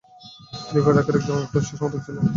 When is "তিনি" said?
0.61-0.79